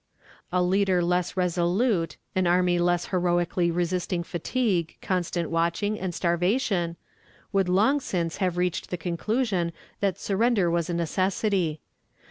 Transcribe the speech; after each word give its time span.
A 0.51 0.63
leader 0.63 1.03
less 1.03 1.37
resolute, 1.37 2.17
an 2.35 2.47
army 2.47 2.79
less 2.79 3.09
heroically 3.09 3.69
resisting 3.69 4.23
fatigue, 4.23 4.97
constant 4.99 5.51
watching, 5.51 5.99
and 5.99 6.11
starvation, 6.15 6.95
would 7.53 7.69
long 7.69 7.99
since 7.99 8.37
have 8.37 8.57
reached 8.57 8.89
the 8.89 8.97
conclusion 8.97 9.71
that 9.99 10.17
surrender 10.17 10.71
was 10.71 10.89
a 10.89 10.95
necessity. 10.95 11.81